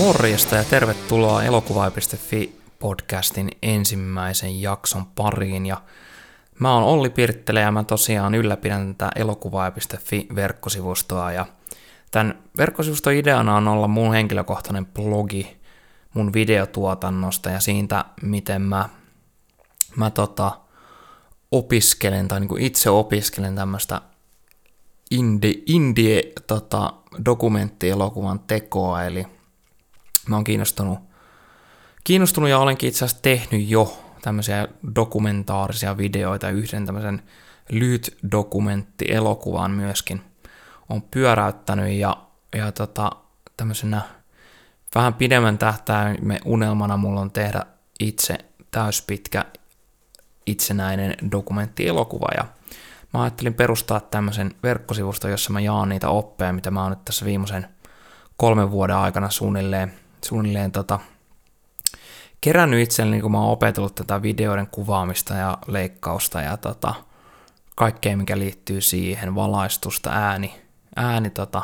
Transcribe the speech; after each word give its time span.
Morjesta 0.00 0.56
ja 0.56 0.64
tervetuloa 0.64 1.42
elokuva.fi 1.42 2.60
podcastin 2.78 3.50
ensimmäisen 3.62 4.62
jakson 4.62 5.06
pariin. 5.06 5.66
Ja 5.66 5.82
mä 6.58 6.74
oon 6.74 6.84
Olli 6.84 7.10
Pirttelä 7.10 7.60
ja 7.60 7.72
mä 7.72 7.84
tosiaan 7.84 8.34
ylläpidän 8.34 8.94
tätä 8.94 9.12
elokuva.fi 9.16 10.26
verkkosivustoa. 10.34 11.32
Ja 11.32 11.46
tämän 12.10 12.38
verkkosivuston 12.56 13.12
ideana 13.12 13.56
on 13.56 13.68
olla 13.68 13.88
mun 13.88 14.12
henkilökohtainen 14.12 14.86
blogi 14.86 15.56
mun 16.14 16.32
videotuotannosta 16.32 17.50
ja 17.50 17.60
siitä, 17.60 18.04
miten 18.22 18.62
mä, 18.62 18.88
mä 19.96 20.10
tota, 20.10 20.52
opiskelen 21.50 22.28
tai 22.28 22.40
niin 22.40 22.60
itse 22.60 22.90
opiskelen 22.90 23.56
tämmöistä 23.56 24.00
indie, 25.10 25.54
indie 25.66 26.22
tota, 26.46 26.92
dokumenttielokuvan 27.24 28.40
tekoa, 28.40 29.04
eli 29.04 29.39
mä 30.28 30.36
oon 30.36 30.44
kiinnostunut, 30.44 30.98
kiinnostunut 32.04 32.50
ja 32.50 32.58
olenkin 32.58 32.88
itse 32.88 33.04
asiassa 33.04 33.22
tehnyt 33.22 33.68
jo 33.68 33.98
tämmöisiä 34.22 34.68
dokumentaarisia 34.94 35.96
videoita, 35.96 36.50
yhden 36.50 36.86
tämmöisen 36.86 37.22
lyhyt 37.70 38.16
dokumenttielokuvan 38.32 39.70
myöskin 39.70 40.22
on 40.88 41.02
pyöräyttänyt 41.02 41.92
ja, 41.92 42.16
ja 42.56 42.72
tota, 42.72 43.10
tämmöisenä 43.56 44.02
vähän 44.94 45.14
pidemmän 45.14 45.58
tähtäimen 45.58 46.40
unelmana 46.44 46.96
mulla 46.96 47.20
on 47.20 47.30
tehdä 47.30 47.66
itse 48.00 48.38
täyspitkä 48.70 49.44
itsenäinen 50.46 51.14
dokumenttielokuva. 51.32 52.28
Ja 52.36 52.44
mä 53.14 53.22
ajattelin 53.22 53.54
perustaa 53.54 54.00
tämmöisen 54.00 54.54
verkkosivuston, 54.62 55.30
jossa 55.30 55.52
mä 55.52 55.60
jaan 55.60 55.88
niitä 55.88 56.08
oppeja, 56.08 56.52
mitä 56.52 56.70
mä 56.70 56.82
oon 56.82 56.92
nyt 56.92 57.04
tässä 57.04 57.26
viimeisen 57.26 57.68
kolmen 58.36 58.70
vuoden 58.70 58.96
aikana 58.96 59.30
suunnilleen, 59.30 59.92
suunnilleen 60.24 60.72
tota, 60.72 60.98
kerännyt 62.40 62.80
itselleni, 62.80 63.22
kun 63.22 63.32
mä 63.32 63.40
oon 63.40 63.52
opetellut 63.52 63.94
tätä 63.94 64.22
videoiden 64.22 64.66
kuvaamista 64.66 65.34
ja 65.34 65.58
leikkausta 65.66 66.40
ja 66.40 66.56
tota, 66.56 66.94
kaikkea, 67.76 68.16
mikä 68.16 68.38
liittyy 68.38 68.80
siihen, 68.80 69.34
valaistusta, 69.34 70.10
ääni, 70.10 70.60
ääni 70.96 71.30
tota, 71.30 71.62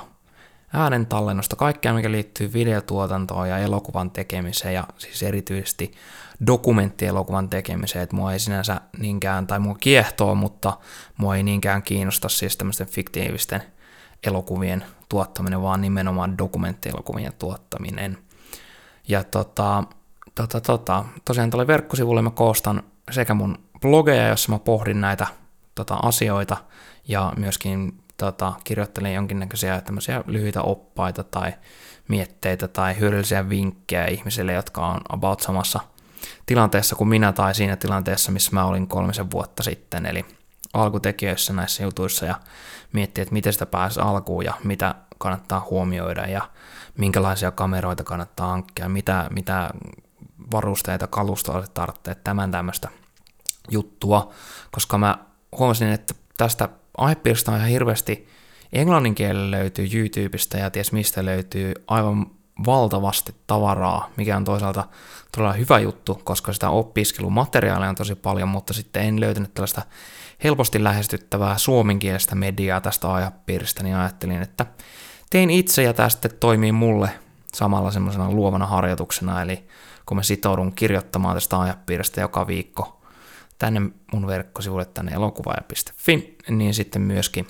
äänen 0.72 1.06
tallennusta, 1.06 1.56
kaikkea 1.56 1.94
mikä 1.94 2.10
liittyy 2.10 2.52
videotuotantoon 2.52 3.48
ja 3.48 3.58
elokuvan 3.58 4.10
tekemiseen 4.10 4.74
ja 4.74 4.84
siis 4.98 5.22
erityisesti 5.22 5.92
dokumenttielokuvan 6.46 7.48
tekemiseen, 7.48 8.02
että 8.02 8.16
mua 8.16 8.32
ei 8.32 8.38
sinänsä 8.38 8.80
niinkään, 8.98 9.46
tai 9.46 9.58
mua 9.58 9.76
kiehtoo, 9.80 10.34
mutta 10.34 10.78
mua 11.16 11.36
ei 11.36 11.42
niinkään 11.42 11.82
kiinnosta 11.82 12.28
siis 12.28 12.56
tämmöisten 12.56 12.86
fiktiivisten 12.86 13.62
elokuvien 14.26 14.84
tuottaminen, 15.08 15.62
vaan 15.62 15.80
nimenomaan 15.80 16.38
dokumenttielokuvien 16.38 17.32
tuottaminen. 17.38 18.18
Ja 19.08 19.24
tota, 19.24 19.84
tota, 20.34 20.60
tota, 20.60 21.04
tosiaan 21.24 21.50
tälle 21.50 21.66
verkkosivulle 21.66 22.22
mä 22.22 22.30
koostan 22.30 22.82
sekä 23.10 23.34
mun 23.34 23.58
blogeja, 23.80 24.28
jossa 24.28 24.52
mä 24.52 24.58
pohdin 24.58 25.00
näitä 25.00 25.26
tota, 25.74 25.94
asioita, 25.94 26.56
ja 27.08 27.32
myöskin 27.36 28.02
tota, 28.16 28.52
kirjoittelen 28.64 29.14
jonkinnäköisiä 29.14 29.80
tämmöisiä 29.80 30.24
lyhyitä 30.26 30.62
oppaita 30.62 31.24
tai 31.24 31.52
mietteitä 32.08 32.68
tai 32.68 32.98
hyödyllisiä 33.00 33.48
vinkkejä 33.48 34.06
ihmisille, 34.06 34.52
jotka 34.52 34.86
on 34.86 35.00
about 35.08 35.40
samassa 35.40 35.80
tilanteessa 36.46 36.96
kuin 36.96 37.08
minä 37.08 37.32
tai 37.32 37.54
siinä 37.54 37.76
tilanteessa, 37.76 38.32
missä 38.32 38.50
mä 38.52 38.64
olin 38.64 38.88
kolmisen 38.88 39.30
vuotta 39.30 39.62
sitten, 39.62 40.06
eli 40.06 40.24
alkutekijöissä 40.74 41.52
näissä 41.52 41.82
jutuissa 41.82 42.26
ja 42.26 42.34
miettiä, 42.92 43.22
että 43.22 43.32
miten 43.32 43.52
sitä 43.52 43.66
pääsee 43.66 44.02
alkuun 44.02 44.44
ja 44.44 44.54
mitä 44.64 44.94
kannattaa 45.18 45.66
huomioida 45.70 46.26
ja 46.26 46.50
minkälaisia 46.98 47.50
kameroita 47.50 48.04
kannattaa 48.04 48.46
hankkia, 48.46 48.88
mitä, 48.88 49.26
mitä 49.30 49.70
varusteita, 50.52 51.06
kalustoa 51.06 51.62
se 51.62 51.70
tarvitsee, 51.74 52.14
tämän 52.14 52.50
tämmöistä 52.50 52.88
juttua, 53.70 54.32
koska 54.70 54.98
mä 54.98 55.18
huomasin, 55.58 55.88
että 55.88 56.14
tästä 56.36 56.68
aihepiiristä 56.98 57.50
on 57.50 57.56
ihan 57.56 57.70
hirveästi 57.70 58.28
englannin 58.72 59.14
kielellä 59.14 59.50
löytyy 59.50 59.88
YouTubesta 59.94 60.56
ja 60.56 60.70
ties 60.70 60.92
mistä 60.92 61.24
löytyy 61.24 61.74
aivan 61.88 62.26
valtavasti 62.66 63.34
tavaraa, 63.46 64.10
mikä 64.16 64.36
on 64.36 64.44
toisaalta 64.44 64.84
todella 65.32 65.52
hyvä 65.52 65.78
juttu, 65.78 66.20
koska 66.24 66.52
sitä 66.52 66.70
opiskelumateriaalia 66.70 67.88
on 67.88 67.94
tosi 67.94 68.14
paljon, 68.14 68.48
mutta 68.48 68.72
sitten 68.72 69.02
en 69.02 69.20
löytänyt 69.20 69.54
tällaista 69.54 69.82
helposti 70.44 70.84
lähestyttävää 70.84 71.58
suomenkielistä 71.58 72.34
mediaa 72.34 72.80
tästä 72.80 73.12
aihepiiristä, 73.12 73.82
niin 73.82 73.96
ajattelin, 73.96 74.42
että 74.42 74.66
tein 75.30 75.50
itse 75.50 75.82
ja 75.82 75.92
tämä 75.92 76.08
sitten 76.08 76.30
toimii 76.40 76.72
mulle 76.72 77.10
samalla 77.54 77.90
semmoisena 77.90 78.30
luovana 78.30 78.66
harjoituksena, 78.66 79.42
eli 79.42 79.66
kun 80.06 80.16
mä 80.16 80.22
sitoudun 80.22 80.74
kirjoittamaan 80.74 81.36
tästä 81.36 81.58
aihepiiristä 81.58 82.20
joka 82.20 82.46
viikko 82.46 83.02
tänne 83.58 83.80
mun 84.12 84.26
verkkosivuille 84.26 84.84
tänne 84.84 85.12
elokuvaaja.fi, 85.12 86.36
niin 86.48 86.74
sitten 86.74 87.02
myöskin 87.02 87.46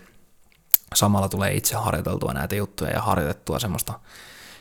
samalla 0.95 1.29
tulee 1.29 1.55
itse 1.55 1.77
harjoiteltua 1.77 2.33
näitä 2.33 2.57
juttuja 2.57 2.91
ja 2.91 3.03
harjoitettua 3.03 3.59
semmoista 3.59 4.01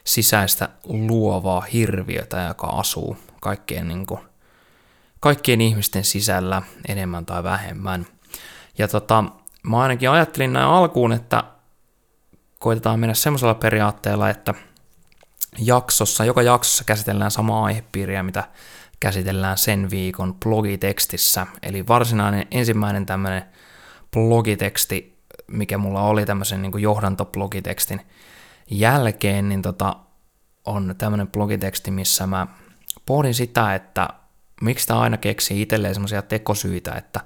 sisäistä 0.03 0.69
luovaa 0.83 1.61
hirviötä, 1.61 2.41
joka 2.41 2.67
asuu 2.67 3.17
kaikkien, 3.41 3.87
niin 3.87 4.05
kuin, 4.05 4.19
kaikkien 5.19 5.61
ihmisten 5.61 6.03
sisällä 6.03 6.61
enemmän 6.87 7.25
tai 7.25 7.43
vähemmän. 7.43 8.05
Ja 8.77 8.87
tota, 8.87 9.23
mä 9.63 9.79
ainakin 9.79 10.09
ajattelin 10.09 10.53
näin 10.53 10.67
alkuun, 10.67 11.11
että 11.11 11.43
koitetaan 12.59 12.99
mennä 12.99 13.13
semmoisella 13.13 13.55
periaatteella, 13.55 14.29
että 14.29 14.53
jaksossa, 15.59 16.25
joka 16.25 16.41
jaksossa 16.41 16.83
käsitellään 16.83 17.31
samaa 17.31 17.63
aihepiiriä, 17.63 18.23
mitä 18.23 18.43
käsitellään 18.99 19.57
sen 19.57 19.89
viikon 19.89 20.35
blogitekstissä. 20.35 21.47
Eli 21.63 21.87
varsinainen 21.87 22.47
ensimmäinen 22.51 23.05
tämmöinen 23.05 23.43
blogiteksti, 24.11 25.17
mikä 25.47 25.77
mulla 25.77 26.01
oli 26.01 26.25
tämmöisen 26.25 26.61
niin 26.61 26.81
johdantoblogitekstin 26.81 28.01
jälkeen, 28.71 29.49
niin 29.49 29.61
tota, 29.61 29.95
on 30.65 30.95
tämmöinen 30.97 31.27
blogiteksti, 31.27 31.91
missä 31.91 32.27
mä 32.27 32.47
pohdin 33.05 33.33
sitä, 33.33 33.75
että 33.75 34.09
miksi 34.61 34.87
tämä 34.87 34.99
aina 34.99 35.17
keksii 35.17 35.61
itselleen 35.61 35.95
semmoisia 35.95 36.21
tekosyitä, 36.21 36.91
että 36.91 37.19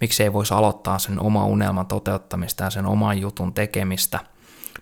miksi 0.00 0.22
ei 0.22 0.32
voisi 0.32 0.54
aloittaa 0.54 0.98
sen 0.98 1.20
oma 1.20 1.46
unelman 1.46 1.86
toteuttamista 1.86 2.64
ja 2.64 2.70
sen 2.70 2.86
oman 2.86 3.18
jutun 3.18 3.54
tekemistä, 3.54 4.20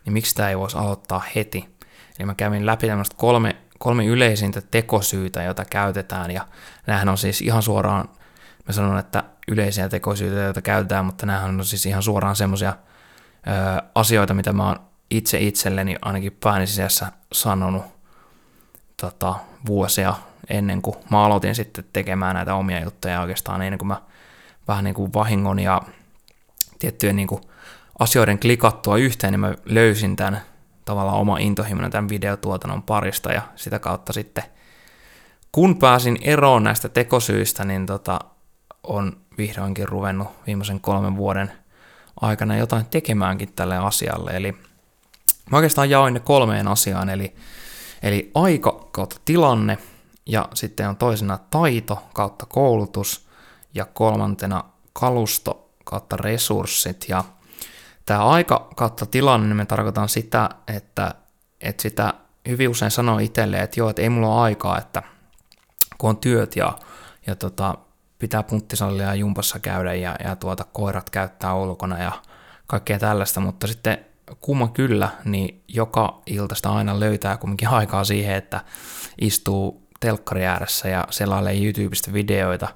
niin 0.05 0.13
miksi 0.13 0.35
tämä 0.35 0.49
ei 0.49 0.59
voisi 0.59 0.79
aloittaa 0.79 1.23
heti. 1.35 1.79
Eli 2.19 2.27
mä 2.27 2.35
kävin 2.35 2.67
läpi 2.67 2.87
tämmöistä 2.87 3.17
kolme 3.19 3.57
kolme 3.79 4.05
yleisintä 4.05 4.61
tekosyytä, 4.61 5.43
joita 5.43 5.65
käytetään, 5.65 6.31
ja 6.31 6.47
näähän 6.87 7.09
on 7.09 7.19
siis 7.19 7.41
ihan 7.41 7.63
suoraan, 7.63 8.09
mä 8.67 8.73
sanon, 8.73 8.99
että 8.99 9.25
yleisiä 9.49 9.89
tekosyitä, 9.89 10.37
joita 10.37 10.63
käytetään, 10.63 11.05
mutta 11.05 11.27
näähän 11.27 11.59
on 11.59 11.65
siis 11.65 11.87
ihan 11.87 12.03
suoraan 12.03 12.37
semmoisia 12.37 12.77
asioita, 13.95 14.35
mitä 14.35 14.53
mä 14.53 14.67
oon 14.67 14.81
itse 15.11 15.39
itselleni 15.39 15.97
ainakin 16.03 16.37
pääni 16.45 16.67
sisässä 16.67 17.13
sanonut 17.33 17.85
tota, 19.01 19.35
vuosia 19.67 20.15
ennen 20.51 20.83
kuin 20.83 20.97
mä 21.11 21.25
aloitin 21.25 21.55
sitten 21.55 21.85
tekemään 21.93 22.35
näitä 22.35 22.55
omia 22.55 22.85
juttuja 22.85 23.21
oikeastaan 23.21 23.63
ennen 23.63 23.79
kuin 23.79 23.89
mä 23.89 24.03
vähän 24.69 24.85
niin 24.85 24.95
kuin 24.95 25.15
vahingon 25.15 25.59
ja 25.59 25.83
tiettyjen 26.79 27.17
niin 27.17 27.29
kuin 27.29 27.41
asioiden 27.99 28.39
klikattua 28.39 28.97
yhteen, 28.97 29.33
niin 29.33 29.41
mä 29.41 29.55
löysin 29.65 30.17
tämän 30.17 30.41
tavallaan 30.85 31.19
oma 31.19 31.39
intohimoinen 31.39 31.91
tämän 31.91 32.09
videotuotannon 32.09 32.83
parista 32.83 33.33
ja 33.33 33.43
sitä 33.57 33.79
kautta 33.79 34.13
sitten 34.13 34.45
kun 35.53 35.79
pääsin 35.79 36.19
eroon 36.21 36.65
näistä 36.65 36.89
tekosyistä, 36.89 37.65
niin 37.65 37.87
tota, 37.87 38.19
on 38.83 39.17
vihdoinkin 39.39 39.89
ruvennut 39.89 40.29
viimeisen 40.47 40.81
kolmen 40.81 41.17
vuoden 41.17 41.53
aikana 42.21 42.57
jotain 42.57 42.87
tekemäänkin 42.87 43.53
tälle 43.53 43.77
asialle. 43.77 44.31
Eli 44.31 44.53
mä 45.51 45.57
oikeastaan 45.57 45.91
jaoin 45.91 46.15
ne 46.15 46.21
kolmeen 46.21 46.69
asiaan, 46.69 47.09
eli, 47.09 47.35
eli 48.03 48.31
aika 48.35 48.89
kautta 48.93 49.17
tilanne, 49.25 49.79
ja 50.29 50.49
sitten 50.55 50.89
on 50.89 50.97
toisena 50.97 51.39
taito 51.51 52.03
kautta 52.15 52.47
koulutus, 52.47 53.29
ja 53.75 53.85
kolmantena 53.85 54.65
kalusto 54.93 55.71
kautta 55.85 56.17
resurssit, 56.17 57.05
ja 57.09 57.25
Tämä 58.09 58.25
aika 58.25 58.69
kautta 58.77 59.07
tilanne, 59.07 59.47
niin 59.47 59.57
me 59.57 59.67
tarkoitan 59.67 60.09
sitä, 60.09 60.51
että, 60.77 61.15
että 61.61 61.83
sitä 61.83 62.15
hyvin 62.49 62.69
usein 62.69 62.91
sanoo 62.91 63.19
itselleen, 63.19 63.65
että 63.65 63.81
joo, 63.81 63.91
että 63.91 64.03
ei 64.03 64.09
mulla 64.09 64.35
ole 64.35 64.41
aikaa, 64.41 64.79
että 64.79 65.03
kun 65.99 66.11
on 66.11 66.17
työt 66.17 66.57
ja, 66.57 66.79
ja 67.27 67.37
tota, 67.37 67.75
pitää 68.19 68.43
punttisallia 68.43 69.07
ja 69.07 69.15
jumpassa 69.15 69.59
käydä 69.59 69.95
ja, 69.95 70.17
ja 70.25 70.37
tuota, 70.37 70.65
koirat 70.73 71.11
käyttää 71.11 71.55
ulkona 71.55 72.03
ja 72.03 72.13
kaikkea 72.67 72.99
tällaista, 72.99 73.41
mutta 73.41 73.67
sitten 73.67 73.99
kumma 74.41 74.69
kyllä, 74.69 75.09
niin 75.25 75.63
joka 75.69 76.23
iltasta 76.27 76.71
aina 76.71 77.01
löytää 77.01 77.37
kumminkin 77.37 77.69
aikaa 77.79 78.05
siihen, 78.05 78.37
että 78.37 78.61
istuu 79.21 79.88
telkkari 80.01 80.47
ääressä 80.47 80.89
ja 80.89 81.07
selailee 81.11 81.65
YouTubesta 81.65 82.13
videoita 82.13 82.69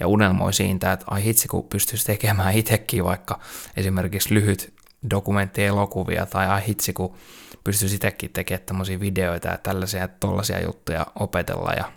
ja 0.00 0.08
unelmoi 0.08 0.52
siitä, 0.52 0.92
että 0.92 1.06
ai 1.10 1.24
hitsi 1.24 1.48
kun 1.48 1.68
pystyisi 1.68 2.06
tekemään 2.06 2.54
itsekin 2.54 3.04
vaikka 3.04 3.40
esimerkiksi 3.76 4.34
lyhyt 4.34 4.74
dokumenttielokuvia 5.10 6.26
tai 6.26 6.46
ai 6.46 6.66
hitsi 6.66 6.92
kun 6.92 7.16
pystyisi 7.64 7.94
itsekin 7.94 8.30
tekemään 8.32 8.66
tämmöisiä 8.66 9.00
videoita 9.00 9.48
ja 9.48 9.58
tällaisia 9.58 10.00
ja 10.00 10.08
tollaisia 10.08 10.62
juttuja 10.62 11.06
opetella 11.14 11.72
ja 11.72 11.92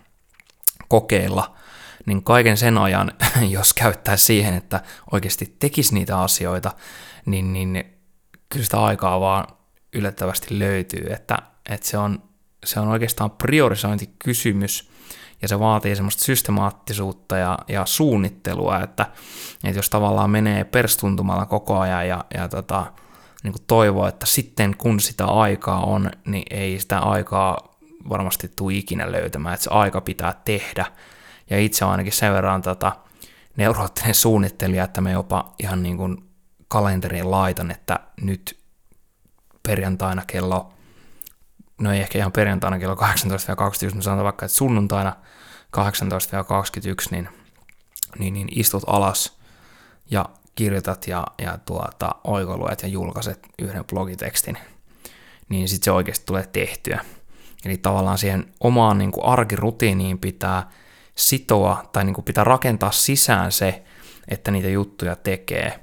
kokeilla, 0.88 1.56
niin 2.06 2.22
kaiken 2.22 2.56
sen 2.56 2.78
ajan, 2.78 3.12
jos 3.50 3.72
käyttää 3.72 4.16
siihen, 4.16 4.54
että 4.54 4.80
oikeasti 5.12 5.56
tekisi 5.58 5.94
niitä 5.94 6.20
asioita, 6.20 6.72
niin, 7.26 7.52
niin 7.52 7.84
kyllä 8.48 8.64
sitä 8.64 8.84
aikaa 8.84 9.20
vaan 9.20 9.46
yllättävästi 9.92 10.58
löytyy, 10.58 11.06
että, 11.12 11.38
että 11.68 11.86
se, 11.86 11.98
on, 11.98 12.22
se 12.64 12.80
on 12.80 12.88
oikeastaan 12.88 13.30
priorisointikysymys, 13.30 14.90
ja 15.42 15.48
se 15.48 15.58
vaatii 15.58 15.96
semmoista 15.96 16.24
systemaattisuutta 16.24 17.36
ja, 17.36 17.58
ja 17.68 17.86
suunnittelua, 17.86 18.80
että, 18.80 19.06
että 19.64 19.78
jos 19.78 19.90
tavallaan 19.90 20.30
menee 20.30 20.64
perstuntumalla 20.64 21.46
koko 21.46 21.78
ajan 21.78 22.08
ja, 22.08 22.24
ja 22.34 22.48
tota, 22.48 22.92
niin 23.42 23.52
kuin 23.52 23.62
toivoo, 23.66 24.06
että 24.06 24.26
sitten 24.26 24.76
kun 24.76 25.00
sitä 25.00 25.24
aikaa 25.24 25.84
on, 25.84 26.10
niin 26.26 26.44
ei 26.50 26.80
sitä 26.80 26.98
aikaa 26.98 27.78
varmasti 28.08 28.52
tule 28.56 28.74
ikinä 28.74 29.12
löytämään, 29.12 29.54
että 29.54 29.64
se 29.64 29.70
aika 29.70 30.00
pitää 30.00 30.40
tehdä. 30.44 30.86
Ja 31.50 31.58
itse 31.58 31.84
ainakin 31.84 32.12
sen 32.12 32.32
verran 32.32 32.62
tota, 32.62 32.92
neuroottinen 33.56 34.14
suunnittelija, 34.14 34.84
että 34.84 35.00
me 35.00 35.12
jopa 35.12 35.54
ihan 35.58 35.82
niin 35.82 35.96
kuin 35.96 36.16
kalenteriin 36.68 37.30
laitan, 37.30 37.70
että 37.70 38.00
nyt 38.22 38.58
perjantaina 39.62 40.22
kello, 40.26 40.72
no 41.80 41.92
ei 41.92 42.00
ehkä 42.00 42.18
ihan 42.18 42.32
perjantaina 42.32 42.78
kello 42.78 42.94
18-20, 42.94 42.98
mutta 43.00 44.02
sanotaan 44.02 44.24
vaikka, 44.24 44.46
että 44.46 44.56
sunnuntaina 44.56 45.16
18-21, 45.76 45.80
niin, 47.10 47.28
niin, 48.18 48.34
niin 48.34 48.48
istut 48.50 48.82
alas 48.86 49.38
ja 50.10 50.24
kirjoitat 50.54 51.06
ja, 51.06 51.26
ja 51.38 51.58
tuota, 51.58 52.14
oikoluet 52.24 52.82
ja 52.82 52.88
julkaiset 52.88 53.38
yhden 53.58 53.84
blogitekstin, 53.84 54.58
niin 55.48 55.68
sitten 55.68 55.84
se 55.84 55.90
oikeasti 55.90 56.26
tulee 56.26 56.48
tehtyä. 56.52 57.04
Eli 57.64 57.76
tavallaan 57.76 58.18
siihen 58.18 58.54
omaan 58.60 58.98
niin 58.98 59.12
kuin 59.12 59.24
arkirutiiniin 59.24 60.18
pitää 60.18 60.70
sitoa 61.14 61.84
tai 61.92 62.04
niin 62.04 62.14
kuin 62.14 62.24
pitää 62.24 62.44
rakentaa 62.44 62.90
sisään 62.90 63.52
se, 63.52 63.82
että 64.28 64.50
niitä 64.50 64.68
juttuja 64.68 65.16
tekee. 65.16 65.80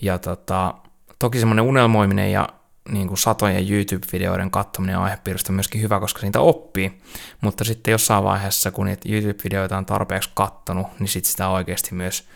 Ja 0.00 0.18
tota, 0.18 0.74
toki 1.18 1.38
semmoinen 1.38 1.64
unelmoiminen 1.64 2.32
ja 2.32 2.48
niin 2.88 3.08
kuin 3.08 3.18
satojen 3.18 3.72
YouTube-videoiden 3.72 4.50
katsominen 4.50 4.98
aihepiiristä 4.98 5.52
on 5.52 5.54
myöskin 5.54 5.82
hyvä, 5.82 6.00
koska 6.00 6.20
siitä 6.20 6.40
oppii, 6.40 7.02
mutta 7.40 7.64
sitten 7.64 7.92
jossain 7.92 8.24
vaiheessa, 8.24 8.70
kun 8.70 8.86
niitä 8.86 9.08
YouTube-videoita 9.08 9.78
on 9.78 9.86
tarpeeksi 9.86 10.30
kattonut, 10.34 10.86
niin 10.98 11.08
sitten 11.08 11.30
sitä 11.30 11.48
oikeasti 11.48 11.94
myös 11.94 12.28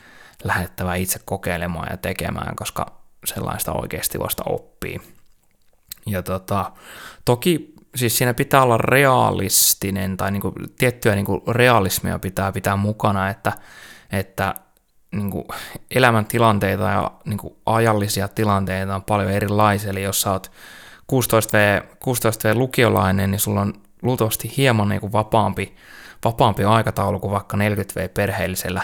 lähettävä 0.45 0.95
itse 0.95 1.21
kokeilemaan 1.25 1.89
ja 1.91 1.97
tekemään, 1.97 2.57
koska 2.57 2.87
sellaista 3.25 3.73
oikeasti 3.73 4.19
vasta 4.19 4.43
oppii. 4.47 5.01
Ja 6.07 6.23
tota, 6.23 6.73
toki 7.25 7.75
siis 7.95 8.19
siinä 8.19 8.35
pitää 8.35 8.63
olla 8.63 8.79
realistinen 8.79 10.17
tai 10.17 10.31
niinku, 10.31 10.53
tiettyä 10.79 11.15
niinku 11.15 11.43
realismia 11.49 12.19
pitää 12.19 12.53
pitää 12.53 12.77
mukana, 12.77 13.29
että, 13.29 13.53
että 14.13 14.55
niinku, 15.13 15.49
elämäntilanteita 15.91 16.85
ja 16.85 17.11
niinku, 17.25 17.57
ajallisia 17.67 18.29
tilanteita 18.29 18.95
on 18.95 19.03
paljon 19.03 19.31
erilaisia. 19.31 19.91
Eli 19.91 20.03
jos 20.03 20.21
sä 20.21 20.33
oot 20.33 20.53
16V, 21.13 21.85
16V 21.85 22.55
lukiolainen, 22.55 23.31
niin 23.31 23.41
sulla 23.41 23.61
on 23.61 23.75
luultavasti 24.03 24.53
hieman 24.57 24.89
niinku, 24.89 25.13
vapaampi, 25.13 25.75
vapaampi 26.25 26.65
aikataulu 26.65 27.21
kuin 27.21 27.31
vaikka 27.31 27.57
40V 27.57 28.09
perheellisellä 28.15 28.83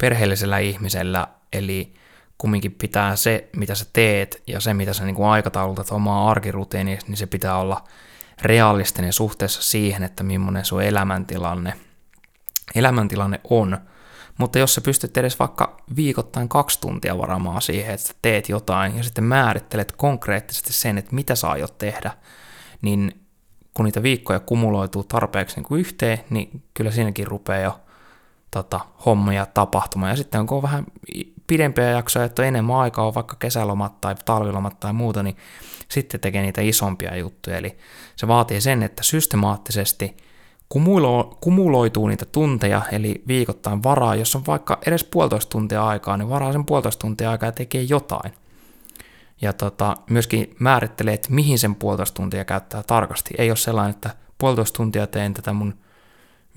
perheellisellä 0.00 0.58
ihmisellä, 0.58 1.28
eli 1.52 1.94
kumminkin 2.38 2.72
pitää 2.72 3.16
se, 3.16 3.48
mitä 3.56 3.74
sä 3.74 3.84
teet 3.92 4.42
ja 4.46 4.60
se, 4.60 4.74
mitä 4.74 4.92
sä 4.92 5.04
niin 5.04 5.24
aikataulutat 5.24 5.90
omaa 5.90 6.30
arkirutiini, 6.30 6.98
niin 7.08 7.16
se 7.16 7.26
pitää 7.26 7.58
olla 7.58 7.84
realistinen 8.42 9.12
suhteessa 9.12 9.62
siihen, 9.62 10.02
että 10.02 10.22
millainen 10.22 10.64
sun 10.64 10.82
elämäntilanne, 10.82 11.74
elämäntilanne 12.74 13.40
on. 13.50 13.78
Mutta 14.40 14.58
jos 14.58 14.74
sä 14.74 14.80
pystyt 14.80 15.16
edes 15.16 15.38
vaikka 15.38 15.76
viikoittain 15.96 16.48
kaksi 16.48 16.80
tuntia 16.80 17.18
varamaan 17.18 17.62
siihen, 17.62 17.94
että 17.94 18.14
teet 18.22 18.48
jotain 18.48 18.96
ja 18.96 19.02
sitten 19.02 19.24
määrittelet 19.24 19.92
konkreettisesti 19.92 20.72
sen, 20.72 20.98
että 20.98 21.14
mitä 21.14 21.34
saa 21.34 21.56
jo 21.56 21.68
tehdä, 21.68 22.10
niin 22.82 23.20
kun 23.74 23.84
niitä 23.84 24.02
viikkoja 24.02 24.40
kumuloituu 24.40 25.04
tarpeeksi 25.04 25.56
niin 25.56 25.64
kuin 25.64 25.80
yhteen, 25.80 26.18
niin 26.30 26.62
kyllä 26.74 26.90
siinäkin 26.90 27.26
rupeaa 27.26 27.60
jo 27.60 27.80
tota, 28.50 28.80
hommia 29.06 29.46
tapahtumaan. 29.46 30.10
Ja 30.10 30.16
sitten 30.16 30.46
kun 30.46 30.56
on 30.56 30.62
vähän 30.62 30.84
pidempiä 31.46 31.90
jaksoja, 31.90 32.24
että 32.24 32.42
on 32.42 32.48
enemmän 32.48 32.76
aikaa, 32.76 33.06
on 33.06 33.14
vaikka 33.14 33.36
kesälomat 33.36 34.00
tai 34.00 34.14
talvilomat 34.24 34.80
tai 34.80 34.92
muuta, 34.92 35.22
niin 35.22 35.36
sitten 35.88 36.20
tekee 36.20 36.42
niitä 36.42 36.60
isompia 36.60 37.16
juttuja. 37.16 37.56
Eli 37.56 37.78
se 38.16 38.28
vaatii 38.28 38.60
sen, 38.60 38.82
että 38.82 39.02
systemaattisesti 39.02 40.16
kumulo- 40.74 41.36
kumuloituu 41.40 42.08
niitä 42.08 42.24
tunteja, 42.24 42.82
eli 42.92 43.22
viikoittain 43.28 43.82
varaa, 43.82 44.14
jos 44.14 44.36
on 44.36 44.42
vaikka 44.46 44.78
edes 44.86 45.04
puolitoista 45.04 45.50
tuntia 45.50 45.86
aikaa, 45.86 46.16
niin 46.16 46.28
varaa 46.28 46.52
sen 46.52 46.64
puolitoista 46.64 47.00
tuntia 47.00 47.30
aikaa 47.30 47.46
ja 47.46 47.52
tekee 47.52 47.82
jotain. 47.82 48.32
Ja 49.42 49.52
tota, 49.52 49.96
myöskin 50.10 50.56
määrittelee, 50.58 51.14
että 51.14 51.32
mihin 51.32 51.58
sen 51.58 51.74
puolitoista 51.74 52.16
tuntia 52.16 52.44
käyttää 52.44 52.82
tarkasti. 52.82 53.34
Ei 53.38 53.50
ole 53.50 53.56
sellainen, 53.56 53.94
että 53.94 54.10
puolitoista 54.38 54.76
tuntia 54.76 55.06
teen 55.06 55.34
tätä 55.34 55.52
mun 55.52 55.74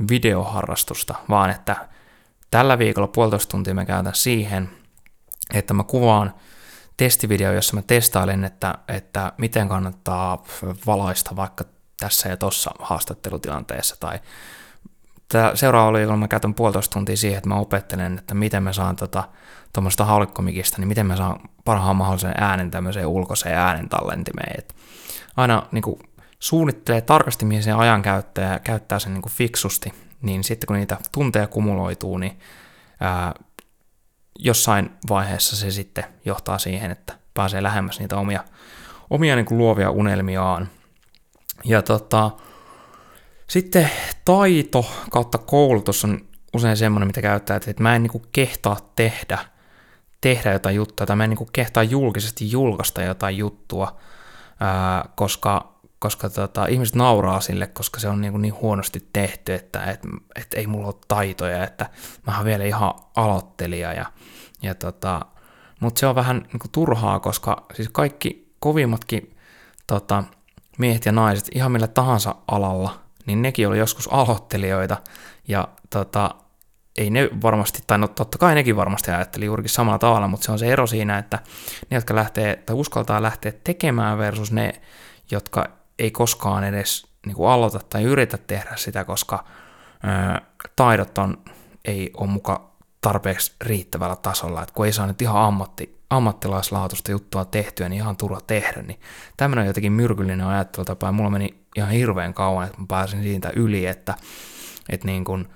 videoharrastusta, 0.09 1.15
vaan 1.29 1.49
että 1.49 1.75
tällä 2.51 2.77
viikolla 2.77 3.07
puolitoista 3.07 3.51
tuntia 3.51 3.73
mä 3.73 3.85
käytän 3.85 4.15
siihen, 4.15 4.69
että 5.53 5.73
mä 5.73 5.83
kuvaan 5.83 6.33
testivideo, 6.97 7.51
jossa 7.51 7.75
mä 7.75 7.81
testailen, 7.81 8.43
että, 8.43 8.75
että 8.87 9.33
miten 9.37 9.69
kannattaa 9.69 10.43
valaista 10.85 11.35
vaikka 11.35 11.65
tässä 12.03 12.29
ja 12.29 12.37
tossa 12.37 12.71
haastattelutilanteessa, 12.79 13.95
tai 13.99 14.19
seuraavalla 15.53 15.97
viikolla 15.97 16.17
mä 16.17 16.27
käytän 16.27 16.53
puolitoista 16.53 16.93
tuntia 16.93 17.17
siihen, 17.17 17.37
että 17.37 17.49
mä 17.49 17.55
opettelen, 17.55 18.17
että 18.17 18.33
miten 18.33 18.63
mä 18.63 18.73
saan 18.73 18.95
tota, 18.95 19.23
tuommoista 19.73 20.05
haulikkomikista, 20.05 20.77
niin 20.77 20.87
miten 20.87 21.05
mä 21.05 21.15
saan 21.15 21.39
parhaan 21.65 21.95
mahdollisen 21.95 22.33
äänen 22.37 22.71
tämmöiseen 22.71 23.07
ulkoiseen 23.07 23.57
äänentallentimeen. 23.57 24.55
Et 24.57 24.75
aina 25.37 25.67
niin 25.71 25.81
kuin, 25.81 25.99
suunnittelee 26.39 27.01
tarkasti, 27.01 27.45
mihin 27.45 27.63
se 27.63 27.71
ajan 27.71 28.01
käyttää 28.01 28.59
käyttää 28.59 28.99
sen 28.99 29.13
niin 29.13 29.21
kuin 29.21 29.33
fiksusti, 29.33 29.93
niin 30.21 30.43
sitten 30.43 30.67
kun 30.67 30.75
niitä 30.75 30.97
tunteja 31.11 31.47
kumuloituu, 31.47 32.17
niin 32.17 32.39
ää, 32.99 33.33
jossain 34.39 34.91
vaiheessa 35.09 35.55
se 35.55 35.71
sitten 35.71 36.05
johtaa 36.25 36.57
siihen, 36.57 36.91
että 36.91 37.13
pääsee 37.33 37.63
lähemmäs 37.63 37.99
niitä 37.99 38.17
omia, 38.17 38.43
omia 39.09 39.35
niin 39.35 39.45
kuin 39.45 39.57
luovia 39.57 39.91
unelmiaan. 39.91 40.69
Ja 41.65 41.81
tota, 41.81 42.31
sitten 43.47 43.89
taito 44.25 44.85
kautta 45.11 45.37
koulutus 45.37 46.03
on 46.05 46.19
usein 46.53 46.77
semmoinen, 46.77 47.07
mitä 47.07 47.21
käyttää, 47.21 47.57
että 47.57 47.83
mä 47.83 47.95
en 47.95 48.03
niin 48.03 48.11
kuin 48.11 48.23
kehtaa 48.31 48.77
tehdä, 48.95 49.39
tehdä 50.21 50.53
jotain 50.53 50.75
juttua, 50.75 51.05
tai 51.05 51.15
mä 51.15 51.23
en 51.23 51.29
niin 51.29 51.37
kuin 51.37 51.49
kehtaa 51.53 51.83
julkisesti 51.83 52.51
julkaista 52.51 53.01
jotain 53.01 53.37
juttua, 53.37 53.99
ää, 54.59 55.09
koska 55.15 55.73
koska 56.03 56.29
tota, 56.29 56.65
ihmiset 56.65 56.95
nauraa 56.95 57.41
sille, 57.41 57.67
koska 57.67 57.99
se 57.99 58.07
on 58.09 58.21
niin, 58.21 58.41
niin 58.41 58.53
huonosti 58.53 59.09
tehty, 59.13 59.53
että 59.53 59.83
et, 59.83 59.99
et 60.35 60.53
ei 60.53 60.67
mulla 60.67 60.87
ole 60.87 60.95
taitoja, 61.07 61.63
että 61.63 61.89
mä 62.27 62.35
oon 62.35 62.45
vielä 62.45 62.63
ihan 62.63 62.93
aloittelija. 63.15 63.93
Ja, 63.93 64.05
ja 64.61 64.75
tota, 64.75 65.21
Mutta 65.79 65.99
se 65.99 66.07
on 66.07 66.15
vähän 66.15 66.37
niin 66.37 66.59
kuin 66.59 66.71
turhaa, 66.71 67.19
koska 67.19 67.65
siis 67.73 67.89
kaikki 67.91 68.53
kovimmatkin 68.59 69.37
tota, 69.87 70.23
miehet 70.77 71.05
ja 71.05 71.11
naiset 71.11 71.49
ihan 71.55 71.71
millä 71.71 71.87
tahansa 71.87 72.35
alalla, 72.47 72.99
niin 73.25 73.41
nekin 73.41 73.67
oli 73.67 73.77
joskus 73.77 74.07
aloittelijoita, 74.13 74.97
ja 75.47 75.67
tota, 75.89 76.35
ei 76.97 77.09
ne 77.09 77.29
varmasti, 77.41 77.83
tai 77.87 77.97
no 77.97 78.07
totta 78.07 78.37
kai 78.37 78.55
nekin 78.55 78.75
varmasti 78.75 79.11
ajatteli 79.11 79.45
juurikin 79.45 79.69
samalla 79.69 79.99
tavalla, 79.99 80.27
mutta 80.27 80.45
se 80.45 80.51
on 80.51 80.59
se 80.59 80.67
ero 80.67 80.87
siinä, 80.87 81.17
että 81.17 81.39
ne, 81.89 81.97
jotka 81.97 82.15
lähtee 82.15 82.55
tai 82.55 82.75
uskaltaa 82.75 83.21
lähteä 83.21 83.53
tekemään 83.63 84.17
versus 84.17 84.51
ne, 84.51 84.81
jotka 85.31 85.65
ei 85.99 86.11
koskaan 86.11 86.63
edes 86.63 87.07
niin 87.25 87.35
kuin 87.35 87.49
aloita 87.49 87.79
tai 87.89 88.03
yritä 88.03 88.37
tehdä 88.37 88.71
sitä, 88.75 89.03
koska 89.03 89.45
ää, 90.03 90.41
taidot 90.75 91.17
on, 91.17 91.37
ei 91.85 92.11
ole 92.17 92.29
muka 92.29 92.71
tarpeeksi 93.01 93.55
riittävällä 93.61 94.15
tasolla, 94.15 94.61
että 94.61 94.73
kun 94.73 94.85
ei 94.85 94.93
saa 94.93 95.07
nyt 95.07 95.21
ihan 95.21 95.41
ammatti, 95.43 96.02
ammattilaislaatuista 96.15 97.11
juttua 97.11 97.45
tehtyä, 97.45 97.89
niin 97.89 98.01
ihan 98.01 98.17
turha 98.17 98.41
tehdä, 98.47 98.81
niin 98.81 98.99
tämmöinen 99.37 99.61
on 99.61 99.67
jotenkin 99.67 99.91
myrkyllinen 99.91 100.47
ajattelutapa, 100.47 101.07
ja 101.07 101.11
mulla 101.11 101.29
meni 101.29 101.63
ihan 101.75 101.91
hirveän 101.91 102.33
kauan, 102.33 102.65
että 102.65 102.79
mä 102.79 102.85
pääsin 102.87 103.23
siitä 103.23 103.51
yli, 103.55 103.85
että, 103.85 104.15
että 104.89 105.07
niin 105.07 105.23
kuin 105.23 105.47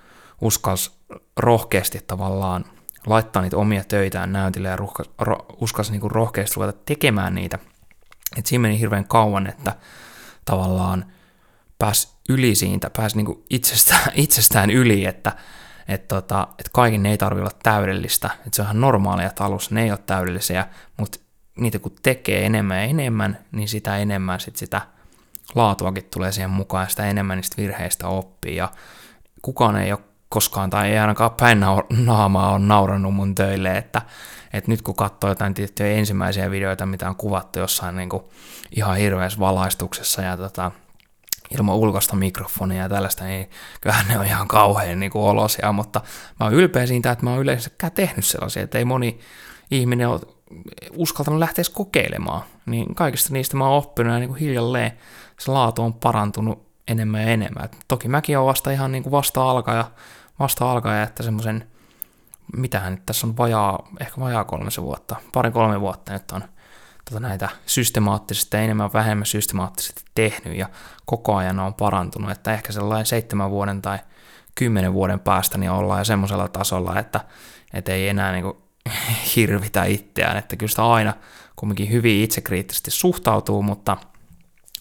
uskas 0.42 1.00
rohkeasti 1.38 2.00
tavallaan 2.08 2.66
laittaa 3.06 3.42
niitä 3.42 3.58
omia 3.58 3.84
töitään 3.84 4.32
näytille 4.32 4.68
ja 4.68 4.76
ruhkas, 4.76 5.10
ro, 5.20 5.38
uskas 5.62 5.92
niin 5.92 6.02
kuin 6.02 6.12
rohkeasti 6.12 6.56
ruveta 6.56 6.80
tekemään 6.86 7.36
niitä. 7.36 7.60
että 8.38 8.50
siinä 8.50 8.62
meni 8.62 8.80
hirveän 8.80 9.08
kauan, 9.08 9.48
että 9.48 9.76
tavallaan 10.46 11.06
pääsi 11.80 12.08
yli 12.30 12.56
siitä, 12.56 12.90
pääsi 12.98 13.18
niin 13.18 13.44
itsestään, 13.50 14.12
itsestään 14.26 14.70
yli, 14.70 15.06
että 15.06 15.32
et 15.88 16.08
tota, 16.08 16.48
et 16.60 16.70
kaikin 16.74 17.06
ei 17.06 17.18
tarvitse 17.18 17.42
olla 17.42 17.60
täydellistä, 17.64 18.30
että 18.46 18.56
se 18.56 18.62
on 18.62 18.66
ihan 18.66 18.82
normaalia, 18.82 19.28
että 19.28 19.44
alussa 19.44 19.76
ne 19.76 19.84
ei 19.84 19.92
ole 19.92 20.00
täydellisiä, 20.06 20.66
mutta 20.98 21.20
niitä 21.58 21.80
kun 21.80 21.96
tekee 22.04 22.46
enemmän 22.46 22.78
ja 22.78 22.84
enemmän, 22.84 23.38
niin 23.52 23.68
sitä 23.68 23.98
enemmän 23.98 24.40
sit 24.40 24.56
sitä 24.56 24.82
laatuakin 25.56 26.04
tulee 26.14 26.32
siihen 26.32 26.50
mukaan 26.50 26.84
ja 26.84 26.90
sitä 26.90 27.06
enemmän 27.06 27.38
niistä 27.38 27.62
virheistä 27.62 28.08
oppii. 28.08 28.56
Ja 28.56 28.72
kukaan 29.42 29.76
ei 29.76 29.92
ole 29.92 30.00
koskaan 30.30 30.70
tai 30.70 30.92
ei 30.92 30.98
ainakaan 30.98 31.32
päin 31.32 31.60
naamaa 32.06 32.52
on 32.52 32.68
naurannut 32.68 33.14
mun 33.14 33.36
töille, 33.36 33.78
että, 33.78 34.02
että 34.54 34.72
nyt 34.72 34.82
kun 34.82 34.96
katsoo 34.96 35.30
jotain 35.30 35.54
tiettyjä 35.54 35.90
ensimmäisiä 35.90 36.52
videoita, 36.52 36.86
mitä 36.86 37.10
on 37.10 37.16
kuvattu 37.16 37.60
jossain 37.60 37.96
niin 37.96 38.10
kuin 38.10 38.24
ihan 38.76 38.98
hirveässä 38.98 39.40
valaistuksessa 39.40 40.22
ja 40.22 40.38
tota, 40.38 40.72
ilman 41.58 41.76
ulkoista 41.76 42.16
mikrofonia 42.16 42.84
ja 42.84 42.90
tällaista, 42.90 43.24
niin 43.24 43.50
kyllähän 43.82 44.08
ne 44.08 44.20
on 44.20 44.26
ihan 44.26 44.48
kauhean 44.48 45.00
niin 45.00 45.12
kuin 45.12 45.24
olosia, 45.24 45.72
mutta 45.72 46.02
mä 46.40 46.46
oon 46.46 46.54
ylpeä 46.54 46.86
siitä, 46.86 47.12
että 47.12 47.26
mä 47.26 47.32
oon 47.32 47.42
yleensäkään 47.42 47.92
tehnyt 47.92 48.26
sellaisia, 48.26 48.64
että 48.64 48.78
ei 48.78 48.86
moni 48.86 49.20
ihminen 49.72 50.10
ole 50.10 50.22
uskaltanut 50.92 51.40
lähteä 51.40 51.64
kokeilemaan, 51.74 52.42
niin 52.66 52.96
kaikista 52.96 53.34
niistä 53.34 53.58
mä 53.58 53.68
oon 53.68 53.78
oppinut 53.78 54.14
ja 54.14 54.20
niin 54.20 54.30
kuin 54.30 54.40
hiljalleen 54.40 54.92
se 55.40 55.52
laatu 55.52 55.84
on 55.84 55.94
parantunut 55.94 56.68
enemmän 56.88 57.22
ja 57.22 57.28
enemmän. 57.28 57.66
Et 57.66 57.78
toki 57.88 58.08
mäkin 58.08 58.38
olen 58.38 58.48
vasta 58.48 58.72
ihan 58.72 58.92
niin 58.92 59.04
kuin 59.04 59.12
vasta 59.12 59.50
alkaja, 59.50 59.92
vasta 60.40 60.72
alkaja, 60.72 61.04
että 61.04 61.24
semmoisen, 61.24 61.68
mitähän 62.58 62.94
nyt 62.94 63.06
tässä 63.06 63.28
on 63.28 63.38
vajaa, 63.38 63.88
ehkä 64.00 64.22
vajaa 64.22 64.44
kolmisen 64.44 64.84
vuotta, 64.84 65.16
pari 65.34 65.52
kolme 65.52 65.82
vuotta 65.82 66.14
nyt 66.14 66.32
on 66.32 66.44
tota 67.10 67.20
näitä 67.20 67.50
systemaattisesti 67.66 68.58
ja 68.58 68.64
enemmän 68.64 68.94
vähemmän 68.94 69.26
systemaattisesti 69.26 70.02
tehnyt 70.16 70.58
ja 70.58 70.70
koko 71.06 71.36
ajan 71.36 71.60
on 71.60 71.74
parantunut, 71.74 72.32
että 72.32 72.54
ehkä 72.54 72.74
sellainen 72.74 73.06
seitsemän 73.06 73.52
vuoden 73.52 73.82
tai 73.82 74.00
kymmenen 74.56 74.94
vuoden 74.94 75.20
päästä 75.20 75.58
niin 75.58 75.72
ollaan 75.72 76.00
jo 76.00 76.06
semmoisella 76.06 76.48
tasolla, 76.48 77.00
että, 77.00 77.20
että 77.74 77.92
ei 77.92 78.10
enää 78.10 78.32
niin 78.32 78.44
kuin 78.44 78.58
hirvitä 79.36 79.84
itseään, 79.84 80.38
että 80.38 80.56
kyllä 80.56 80.70
sitä 80.70 80.86
aina 80.86 81.14
kumminkin 81.56 81.92
hyvin 81.92 82.24
itsekriittisesti 82.24 82.92
suhtautuu, 82.92 83.64
mutta, 83.64 83.98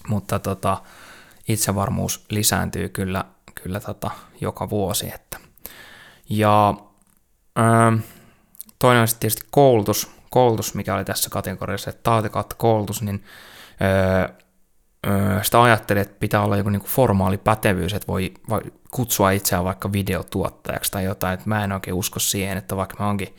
mutta 0.09 0.38
tota, 0.38 0.83
itsevarmuus 1.49 2.25
lisääntyy 2.30 2.88
kyllä, 2.88 3.25
kyllä 3.62 3.80
tota, 3.80 4.11
joka 4.40 4.71
vuosi. 4.71 5.11
Että. 5.14 5.38
Ja 6.30 6.75
ää, 7.56 7.92
toinen 8.78 9.00
on 9.00 9.09
sitten 9.09 9.21
tietysti 9.21 9.49
koulutus, 9.50 10.15
koulutus, 10.30 10.75
mikä 10.75 10.95
oli 10.95 11.04
tässä 11.04 11.30
kategoriassa, 11.30 11.90
että 11.90 12.02
taatekautta 12.02 12.56
koulutus, 12.59 13.02
niin 13.02 13.25
ää, 13.80 14.28
sitä 15.42 15.62
ajattelin, 15.62 16.02
että 16.02 16.16
pitää 16.21 16.42
olla 16.42 16.56
joku 16.56 16.71
niinku 16.71 16.87
formaali 16.87 17.38
pätevyys, 17.38 17.95
että 17.95 18.06
voi, 18.06 18.35
kutsua 18.90 19.30
itseään 19.30 19.64
vaikka 19.64 19.92
videotuottajaksi 19.92 20.92
tai 20.92 21.04
jotain, 21.04 21.35
että 21.35 21.49
mä 21.49 21.64
en 21.64 21.73
oikein 21.73 21.95
usko 21.95 22.18
siihen, 22.18 22.59
että 22.59 22.76
vaikka 22.76 22.97
mä 22.99 23.09
onkin 23.09 23.37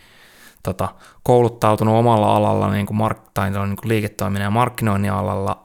tota, 0.64 0.90
kouluttautunut 1.24 1.96
omalla 1.96 2.36
alalla 2.36 2.72
niin 2.72 2.86
kuin 2.86 2.98
mark- 2.98 3.30
tai 3.34 3.50
niin 3.50 3.78
kuin 3.78 3.90
liiketoiminnan 3.90 4.46
ja 4.46 4.52
markkinoinnin 4.52 5.12
alalla, 5.12 5.64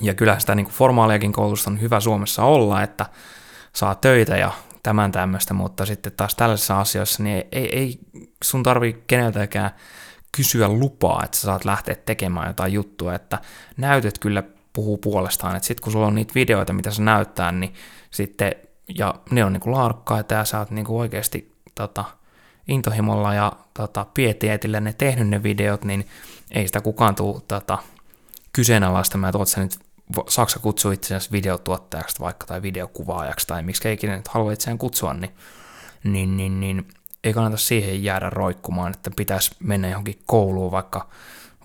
ja 0.00 0.14
kyllä 0.14 0.38
sitä 0.38 0.54
niin 0.54 0.66
kuin 0.66 0.74
formaaliakin 0.74 1.32
koulutusta 1.32 1.70
on 1.70 1.80
hyvä 1.80 2.00
Suomessa 2.00 2.44
olla, 2.44 2.82
että 2.82 3.06
saa 3.72 3.94
töitä 3.94 4.36
ja 4.36 4.50
tämän 4.82 5.12
tämmöistä, 5.12 5.54
mutta 5.54 5.86
sitten 5.86 6.12
taas 6.12 6.34
tällaisissa 6.34 6.80
asioissa 6.80 7.22
niin 7.22 7.44
ei, 7.52 7.78
ei 7.78 7.98
sun 8.44 8.62
tarvi 8.62 9.02
keneltäkään 9.06 9.70
kysyä 10.36 10.68
lupaa, 10.68 11.24
että 11.24 11.36
sä 11.36 11.42
saat 11.42 11.64
lähteä 11.64 11.94
tekemään 11.94 12.46
jotain 12.46 12.72
juttua, 12.72 13.14
että 13.14 13.38
näytöt 13.76 14.18
kyllä 14.18 14.42
puhuu 14.72 14.98
puolestaan, 14.98 15.56
että 15.56 15.66
sitten 15.66 15.82
kun 15.82 15.92
sulla 15.92 16.06
on 16.06 16.14
niitä 16.14 16.34
videoita, 16.34 16.72
mitä 16.72 16.90
se 16.90 17.02
näyttää, 17.02 17.52
niin 17.52 17.74
sitten, 18.10 18.52
ja 18.98 19.14
ne 19.30 19.44
on 19.44 19.52
niinku 19.52 19.72
laadukkaita 19.72 20.34
ja 20.34 20.44
sä 20.44 20.58
oot 20.58 20.70
niinku 20.70 20.98
oikeasti 20.98 21.52
tota, 21.74 22.04
intohimolla 22.68 23.34
ja 23.34 23.52
tota, 23.74 24.06
pietietillä 24.14 24.80
ne 24.80 24.92
tehnyt 24.92 25.28
ne 25.28 25.42
videot, 25.42 25.84
niin 25.84 26.08
ei 26.50 26.66
sitä 26.66 26.80
kukaan 26.80 27.14
tule 27.14 27.42
tota, 27.48 27.78
kyseenalaistamaan, 28.52 29.28
että 29.28 29.38
oot 29.38 29.48
sä 29.48 29.60
nyt, 29.60 29.78
Saksa 30.28 30.58
kutsuu 30.58 30.90
itseäsi 30.90 31.32
videotuottajaksi 31.32 32.20
vaikka 32.20 32.46
tai 32.46 32.62
videokuvaajaksi 32.62 33.46
tai 33.46 33.62
miksi 33.62 33.92
ikinä 33.92 34.16
nyt 34.16 34.28
halua 34.28 34.52
itseään 34.52 34.78
kutsua, 34.78 35.14
niin, 35.14 35.30
niin, 36.04 36.36
niin, 36.36 36.60
niin 36.60 36.86
ei 37.24 37.32
kannata 37.32 37.56
siihen 37.56 38.04
jäädä 38.04 38.30
roikkumaan, 38.30 38.92
että 38.94 39.10
pitäisi 39.16 39.56
mennä 39.60 39.88
johonkin 39.88 40.22
kouluun 40.26 40.72
vaikka 40.72 41.08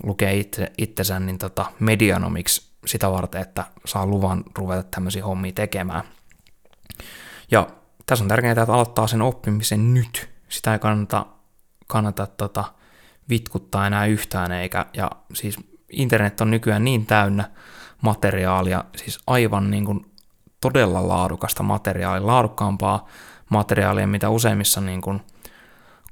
lukee 0.02 0.36
itse, 0.36 0.72
itsensä 0.78 1.20
niin 1.20 1.38
tota 1.38 1.66
medianomiksi 1.80 2.68
sitä 2.86 3.10
varten, 3.10 3.40
että 3.40 3.64
saa 3.84 4.06
luvan 4.06 4.44
ruveta 4.58 4.82
tämmöisiä 4.82 5.24
hommia 5.24 5.52
tekemään. 5.52 6.04
Ja 7.50 7.66
tässä 8.06 8.24
on 8.24 8.28
tärkeää, 8.28 8.52
että 8.52 8.72
aloittaa 8.72 9.06
sen 9.06 9.22
oppimisen 9.22 9.94
nyt. 9.94 10.30
Sitä 10.48 10.72
ei 10.72 10.78
kannata, 10.78 11.26
kannata 11.86 12.26
tota, 12.26 12.64
vitkuttaa 13.28 13.86
enää 13.86 14.06
yhtään, 14.06 14.52
eikä, 14.52 14.86
ja 14.92 15.10
siis 15.34 15.56
internet 15.92 16.40
on 16.40 16.50
nykyään 16.50 16.84
niin 16.84 17.06
täynnä 17.06 17.50
materiaalia, 18.00 18.84
siis 18.96 19.18
aivan 19.26 19.70
niin 19.70 19.84
kuin 19.84 20.06
todella 20.60 21.08
laadukasta 21.08 21.62
materiaalia, 21.62 22.26
laadukkaampaa 22.26 23.06
materiaalia, 23.50 24.06
mitä 24.06 24.30
useimmissa 24.30 24.80
niin 24.80 25.00
kuin 25.00 25.20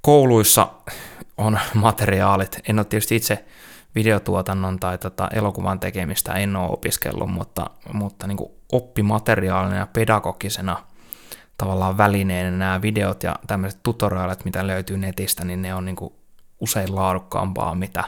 kouluissa 0.07 0.69
on 1.37 1.59
materiaalit. 1.75 2.61
En 2.69 2.79
ole 2.79 2.85
tietysti 2.85 3.17
itse 3.17 3.45
videotuotannon 3.95 4.81
tai 4.81 4.99
tota 4.99 5.29
elokuvan 5.33 5.81
tekemistä 5.81 6.33
en 6.33 6.57
ole 6.57 6.71
opiskellut, 6.71 7.31
mutta, 7.31 7.71
mutta 7.93 8.27
niin 8.27 8.37
kuin 8.37 8.51
oppimateriaalina 8.73 9.77
ja 9.77 9.87
pedagogisena 9.87 10.85
tavallaan 11.59 11.99
välineenä 11.99 12.51
nämä 12.51 12.83
videot 12.83 13.23
ja 13.23 13.37
tämmöiset 13.47 13.83
tutoriaalit, 13.83 14.45
mitä 14.45 14.67
löytyy 14.67 14.99
netistä, 14.99 15.45
niin 15.45 15.63
ne 15.63 15.75
on 15.75 15.85
niin 15.85 15.97
kuin 15.97 16.15
usein 16.61 16.95
laadukkaampaa, 16.95 17.75
mitä, 17.75 18.05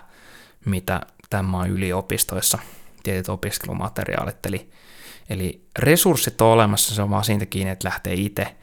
mitä 0.64 1.00
tämän 1.30 1.70
yliopistoissa 1.70 2.58
tietyt 3.02 3.28
opiskelumateriaalit. 3.28 4.46
Eli, 4.46 4.70
eli 5.30 5.68
resurssit 5.78 6.40
on 6.40 6.48
olemassa, 6.48 6.94
se 6.94 7.02
on 7.02 7.10
vaan 7.10 7.24
siitä 7.24 7.46
kiinni, 7.46 7.70
että 7.70 7.88
lähtee 7.88 8.14
itse 8.14 8.56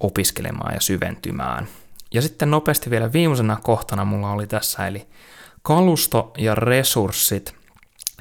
opiskelemaan 0.00 0.74
ja 0.74 0.80
syventymään. 0.80 1.68
Ja 2.14 2.22
sitten 2.22 2.50
nopeasti 2.50 2.90
vielä 2.90 3.12
viimeisenä 3.12 3.56
kohtana 3.62 4.04
mulla 4.04 4.30
oli 4.30 4.46
tässä, 4.46 4.86
eli 4.86 5.08
kalusto 5.62 6.32
ja 6.38 6.54
resurssit. 6.54 7.54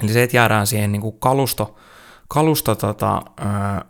Eli 0.04 0.14
se, 0.14 0.24
että 0.24 0.38
jäädään 0.38 0.68
siihen 0.68 0.92
niin 0.92 1.02
kuin 1.02 1.20
kalusto, 1.20 1.76
kalusto 2.28 2.76
tota, 2.76 3.22
ää, 3.38 3.86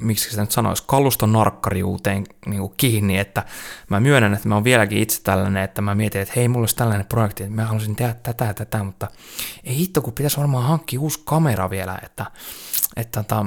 miksi 0.00 0.30
sitä 0.30 0.42
nyt 0.42 0.52
sanoisi, 0.52 0.84
kalustonarkkariuuteen 0.86 2.24
niin 2.46 2.60
kuin 2.60 2.74
kiinni, 2.76 3.18
että 3.18 3.44
mä 3.90 4.00
myönnän, 4.00 4.34
että 4.34 4.48
mä 4.48 4.54
oon 4.54 4.64
vieläkin 4.64 4.98
itse 4.98 5.22
tällainen, 5.22 5.62
että 5.62 5.82
mä 5.82 5.94
mietin, 5.94 6.20
että 6.20 6.34
hei, 6.36 6.48
mulla 6.48 6.62
olisi 6.62 6.76
tällainen 6.76 7.06
projekti, 7.06 7.42
että 7.42 7.54
mä 7.54 7.64
haluaisin 7.64 7.96
tehdä 7.96 8.14
tätä 8.14 8.44
ja 8.44 8.54
tätä, 8.54 8.82
mutta 8.82 9.08
ei 9.64 9.76
hitto, 9.76 10.02
kun 10.02 10.12
pitäisi 10.12 10.36
varmaan 10.36 10.64
hankkia 10.64 11.00
uusi 11.00 11.22
kamera 11.24 11.70
vielä, 11.70 11.98
että, 12.02 12.26
että 12.96 13.22
tota, 13.22 13.46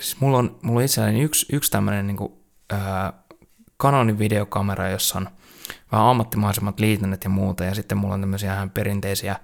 siis 0.00 0.20
mulla 0.20 0.38
on, 0.38 0.58
mulla 0.62 0.78
on 0.78 0.84
itselläni 0.84 1.20
yksi, 1.20 1.46
yksi 1.52 1.70
tämmöinen 1.70 2.06
niin 2.06 2.16
kuin, 2.16 2.32
ää, 2.70 3.12
Canonin 3.82 4.18
videokamera, 4.18 4.88
jossa 4.88 5.18
on 5.18 5.28
vähän 5.92 6.06
ammattimaisemmat 6.06 6.80
liitännät 6.80 7.24
ja 7.24 7.30
muuta, 7.30 7.64
ja 7.64 7.74
sitten 7.74 7.98
mulla 7.98 8.14
on 8.14 8.20
tämmöisiä 8.20 8.54
ihan 8.54 8.70
perinteisiä 8.70 9.36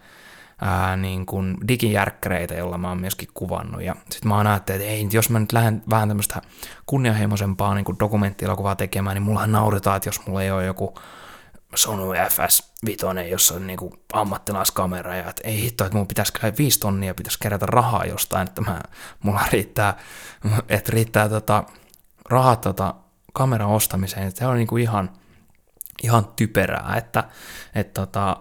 ää, 0.60 0.96
niin 0.96 1.26
kuin 1.26 1.56
digijärkkäreitä, 1.68 2.54
joilla 2.54 2.78
mä 2.78 2.88
oon 2.88 3.00
myöskin 3.00 3.28
kuvannut. 3.34 3.82
Ja 3.82 3.94
sitten 4.10 4.28
mä 4.28 4.36
oon 4.36 4.46
ajattellut, 4.46 4.82
että 4.82 4.92
ei, 4.92 5.08
jos 5.12 5.30
mä 5.30 5.38
nyt 5.38 5.52
lähden 5.52 5.82
vähän 5.90 6.08
tämmöistä 6.08 6.42
kunnianhimoisempaa 6.86 7.74
niin 7.74 7.84
kuin 7.84 7.98
dokumenttielokuvaa 7.98 8.76
tekemään, 8.76 9.14
niin 9.14 9.22
mullahan 9.22 9.52
nauretaan, 9.52 9.96
että 9.96 10.08
jos 10.08 10.26
mulla 10.26 10.42
ei 10.42 10.50
ole 10.50 10.64
joku 10.64 10.94
Sony 11.74 12.02
FS5, 12.12 13.20
jossa 13.30 13.54
on 13.54 13.66
niin 13.66 13.78
kuin 13.78 13.92
ammattilaiskamera, 14.12 15.14
ja 15.16 15.30
että 15.30 15.42
ei 15.48 15.60
hitto, 15.60 15.84
että 15.84 15.98
mun 15.98 16.06
pitäisi 16.06 16.32
viisi 16.58 16.80
tonnia, 16.80 17.14
pitäisi 17.14 17.38
kerätä 17.38 17.66
rahaa 17.66 18.04
jostain, 18.04 18.48
että 18.48 18.60
mä, 18.60 18.80
mulla 19.22 19.42
riittää, 19.52 19.96
että 20.68 20.92
riittää 20.92 21.28
tota, 21.28 21.64
rahat 22.30 22.60
tota, 22.60 22.94
kameran 23.34 23.68
ostamiseen, 23.68 24.32
se 24.36 24.46
on 24.46 24.56
niin 24.56 24.66
kuin 24.66 24.82
ihan, 24.82 25.10
ihan 26.02 26.24
typerää, 26.36 26.94
että, 26.96 27.24
että 27.74 28.00
tota, 28.00 28.36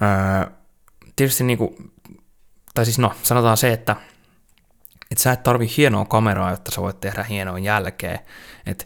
ää, 0.00 0.50
tietysti 1.16 1.44
niinku, 1.44 1.76
tai 2.74 2.84
siis 2.84 2.98
no, 2.98 3.12
sanotaan 3.22 3.56
se, 3.56 3.72
että 3.72 3.96
että 5.10 5.22
sä 5.22 5.32
et 5.32 5.42
tarvi 5.42 5.70
hienoa 5.76 6.04
kameraa, 6.04 6.50
jotta 6.50 6.70
sä 6.70 6.82
voit 6.82 7.00
tehdä 7.00 7.22
hienoa 7.22 7.58
jälkeä. 7.58 8.18
Että 8.66 8.84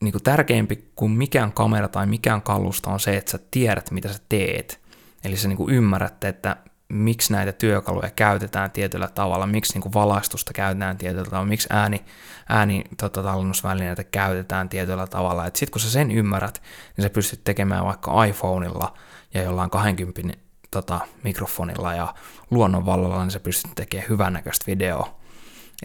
niinku 0.00 0.20
tärkeämpi 0.20 0.92
kuin 0.96 1.12
mikään 1.12 1.52
kamera 1.52 1.88
tai 1.88 2.06
mikään 2.06 2.42
kalusta 2.42 2.90
on 2.90 3.00
se, 3.00 3.16
että 3.16 3.30
sä 3.30 3.38
tiedät, 3.50 3.90
mitä 3.90 4.12
sä 4.12 4.18
teet. 4.28 4.80
Eli 5.24 5.36
sä 5.36 5.48
niinku 5.48 5.70
ymmärrät, 5.70 6.24
että 6.24 6.56
miksi 6.88 7.32
näitä 7.32 7.52
työkaluja 7.52 8.10
käytetään 8.16 8.70
tietyllä 8.70 9.08
tavalla, 9.08 9.46
miksi 9.46 9.72
niinku 9.72 9.92
valaistusta 9.94 10.52
käytetään 10.52 10.98
tietyllä 10.98 11.24
tavalla, 11.24 11.46
miksi 11.46 11.68
ääni, 11.70 12.04
ääni 12.48 12.84
tota, 13.00 13.22
tallennusvälineitä 13.22 14.04
käytetään 14.04 14.68
tietyllä 14.68 15.06
tavalla. 15.06 15.44
Sitten 15.44 15.70
kun 15.70 15.80
sä 15.80 15.90
sen 15.90 16.10
ymmärrät, 16.10 16.62
niin 16.96 17.02
sä 17.02 17.10
pystyt 17.10 17.44
tekemään 17.44 17.84
vaikka 17.84 18.24
iPhoneilla 18.24 18.94
ja 19.34 19.42
jollain 19.42 19.70
20 19.70 20.38
tota, 20.70 21.00
mikrofonilla 21.22 21.94
ja 21.94 22.14
luonnonvallalla, 22.50 23.22
niin 23.22 23.30
sä 23.30 23.40
pystyt 23.40 23.70
tekemään 23.74 24.08
hyvännäköistä 24.08 24.64
videoa. 24.66 25.20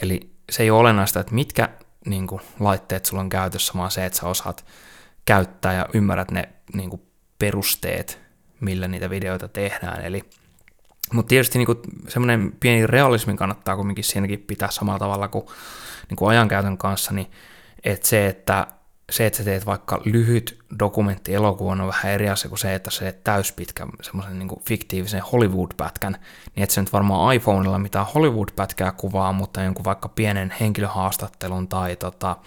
Eli 0.02 0.32
se 0.50 0.64
ei 0.64 0.72
ole 0.72 0.80
olennaista, 0.80 1.20
että 1.20 1.36
mitkä 1.36 1.70
niin 2.06 2.28
kuin, 2.28 2.42
laitteet 2.60 3.06
sulla 3.06 3.22
on 3.22 3.30
käytössä, 3.30 3.74
vaan 3.76 3.92
se, 3.92 4.06
että 4.06 4.20
sä 4.20 4.28
osaat 4.28 4.66
käyttää 5.26 5.74
ja 5.74 5.86
ymmärrät 5.94 6.32
ne 6.32 6.50
niin 6.74 6.90
kuin, 6.90 7.02
perusteet, 7.40 8.22
millä 8.60 8.88
niitä 8.88 9.10
videoita 9.10 9.48
tehdään. 9.48 10.06
Eli 10.06 10.30
Mutta 11.14 11.30
tietysti 11.30 11.58
niin 11.58 12.08
semmoinen 12.08 12.54
pieni 12.60 12.88
realismi 12.88 13.38
kannattaa 13.38 13.76
kumminkin 13.76 14.04
siinäkin 14.04 14.40
pitää 14.40 14.72
samalla 14.72 15.00
tavalla 15.00 15.28
kuin, 15.28 15.46
niin 16.10 16.16
kuin 16.16 16.30
ajankäytön 16.30 16.78
kanssa, 16.78 17.14
niin 17.14 17.32
että 17.84 18.08
se, 18.08 18.28
että 18.28 18.68
se, 19.12 19.26
että 19.26 19.38
sä 19.38 19.44
teet 19.44 19.66
vaikka 19.66 20.02
lyhyt 20.06 20.60
dokumenttielokuvan 20.80 21.82
on 21.82 21.88
vähän 21.88 22.12
eri 22.12 22.30
asia 22.30 22.50
kuin 22.50 22.60
se, 22.60 22.76
että 22.76 22.92
se 22.92 23.20
täyspitkä 23.24 23.88
semmoisen 24.02 24.40
niin 24.40 24.50
fiktiivisen 24.66 25.22
Hollywood-pätkän, 25.32 26.18
niin 26.56 26.64
että 26.64 26.76
se 26.76 26.82
nyt 26.82 26.94
varmaan 26.94 27.36
iPhoneilla 27.36 27.80
mitään 27.80 28.06
Hollywood-pätkää 28.16 28.92
kuvaa, 28.92 29.32
mutta 29.32 29.62
jonkun 29.62 29.86
vaikka 29.86 30.10
pienen 30.10 30.54
henkilöhaastattelun 30.60 31.68
tai, 31.68 31.96
tota, 31.96 32.38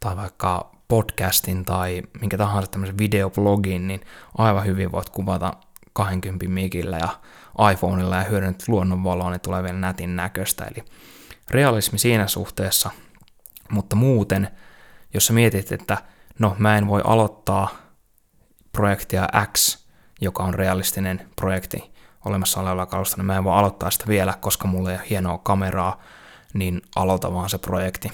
tai 0.00 0.16
vaikka 0.16 0.70
podcastin 0.88 1.64
tai 1.64 2.02
minkä 2.20 2.38
tahansa 2.38 2.70
tämmöisen 2.70 2.98
videoblogin, 2.98 3.88
niin 3.88 4.00
aivan 4.38 4.66
hyvin 4.66 4.92
voit 4.92 5.08
kuvata 5.08 5.52
20 6.06 6.48
mikillä 6.48 6.98
ja 6.98 7.08
iPhoneilla 7.72 8.16
ja 8.16 8.24
hyödynnyt 8.24 8.68
luonnonvaloa, 8.68 9.30
niin 9.30 9.40
tulee 9.40 9.62
vielä 9.62 9.78
nätin 9.78 10.16
näköistä. 10.16 10.64
Eli 10.64 10.84
realismi 11.50 11.98
siinä 11.98 12.26
suhteessa, 12.26 12.90
mutta 13.70 13.96
muuten– 13.96 14.48
jos 15.14 15.26
sä 15.26 15.32
mietit, 15.32 15.72
että 15.72 15.98
no 16.38 16.56
mä 16.58 16.78
en 16.78 16.86
voi 16.86 17.02
aloittaa 17.04 17.68
projektia 18.72 19.28
X, 19.52 19.86
joka 20.20 20.42
on 20.42 20.54
realistinen 20.54 21.28
projekti 21.36 21.92
olemassa 22.24 22.60
olevalla 22.60 22.86
kalusta, 22.86 23.16
niin 23.16 23.26
mä 23.26 23.36
en 23.36 23.44
voi 23.44 23.58
aloittaa 23.58 23.90
sitä 23.90 24.04
vielä, 24.08 24.34
koska 24.40 24.68
mulla 24.68 24.90
ei 24.90 24.96
ole 24.96 25.06
hienoa 25.10 25.38
kameraa, 25.38 26.02
niin 26.54 26.82
aloita 26.96 27.34
vaan 27.34 27.50
se 27.50 27.58
projekti. 27.58 28.12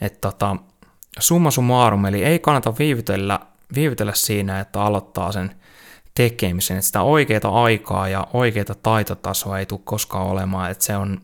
Että 0.00 0.18
tota, 0.20 0.56
summa 1.18 1.50
summarum, 1.50 2.06
eli 2.06 2.24
ei 2.24 2.38
kannata 2.38 2.74
viivytellä, 2.78 3.40
viivytellä 3.74 4.14
siinä, 4.14 4.60
että 4.60 4.82
aloittaa 4.82 5.32
sen 5.32 5.54
tekemisen, 6.14 6.76
että 6.76 6.86
sitä 6.86 7.02
oikeaa 7.02 7.64
aikaa 7.64 8.08
ja 8.08 8.26
oikeaa 8.32 8.74
taitotasoa 8.82 9.58
ei 9.58 9.66
tule 9.66 9.80
koskaan 9.84 10.26
olemaan, 10.26 10.70
että 10.70 10.84
se 10.84 10.96
on, 10.96 11.20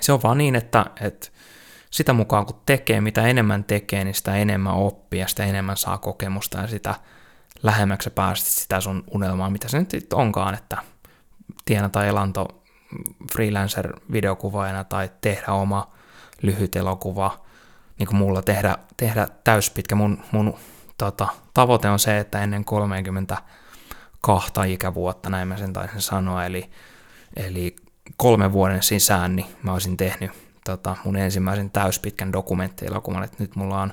se 0.00 0.12
on 0.12 0.22
vaan 0.22 0.38
niin, 0.38 0.54
että, 0.54 0.86
että 1.00 1.28
sitä 1.90 2.12
mukaan 2.12 2.46
kun 2.46 2.60
tekee, 2.66 3.00
mitä 3.00 3.26
enemmän 3.26 3.64
tekee, 3.64 4.04
niin 4.04 4.14
sitä 4.14 4.36
enemmän 4.36 4.74
oppii 4.74 5.20
ja 5.20 5.28
sitä 5.28 5.44
enemmän 5.44 5.76
saa 5.76 5.98
kokemusta 5.98 6.58
ja 6.58 6.66
sitä 6.66 6.94
lähemmäksi 7.62 8.10
päästä 8.10 8.50
sitä 8.50 8.80
sun 8.80 9.04
unelmaa, 9.10 9.50
mitä 9.50 9.68
se 9.68 9.78
nyt 9.78 10.12
onkaan, 10.12 10.54
että 10.54 10.76
tienata 11.64 12.06
elanto 12.06 12.64
freelancer-videokuvaajana 13.32 14.84
tai 14.84 15.10
tehdä 15.20 15.52
oma 15.52 15.92
lyhyt 16.42 16.76
elokuva, 16.76 17.44
niin 17.98 18.06
kuin 18.06 18.16
mulla 18.16 18.42
tehdä, 18.42 18.78
tehdä 18.96 19.28
täyspitkä. 19.44 19.94
Mun, 19.94 20.22
mun 20.32 20.54
tota, 20.98 21.28
tavoite 21.54 21.90
on 21.90 21.98
se, 21.98 22.18
että 22.18 22.42
ennen 22.42 22.64
32 24.24 24.72
ikävuotta, 24.72 25.30
näin 25.30 25.48
mä 25.48 25.56
sen 25.56 25.72
taisin 25.72 26.00
sanoa, 26.00 26.44
eli, 26.44 26.70
eli 27.36 27.76
kolmen 28.16 28.52
vuoden 28.52 28.82
sisään, 28.82 29.36
niin 29.36 29.46
mä 29.62 29.72
olisin 29.72 29.96
tehnyt 29.96 30.30
tota, 30.64 30.96
mun 31.04 31.16
ensimmäisen 31.16 31.70
täyspitkän 31.70 32.32
dokumenttielokuvan, 32.32 33.24
että 33.24 33.36
nyt 33.38 33.56
mulla 33.56 33.82
on 33.82 33.92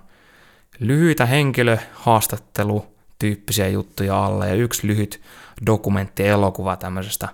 lyhyitä 0.79 1.25
henkilöhaastattelu 1.25 2.85
tyyppisiä 3.19 3.67
juttuja 3.67 4.25
alla 4.25 4.45
ja 4.45 4.53
yksi 4.53 4.87
lyhyt 4.87 5.21
dokumenttielokuva 5.65 6.75
tämmöisestä 6.75 7.29